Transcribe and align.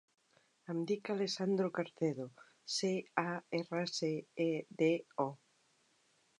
Em 0.73 0.79
dic 0.91 1.11
Alessandro 1.15 1.67
Carcedo: 1.75 2.25
ce, 2.77 2.91
a, 3.25 3.37
erra, 3.61 3.85
ce, 4.01 4.13
e, 4.49 4.51
de, 4.85 4.91
o. 5.29 5.31